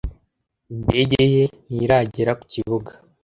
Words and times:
Indege 0.73 1.21
ye 1.33 1.43
ntiragera 1.75 2.31
ku 2.39 2.45
kibuga 2.51 2.91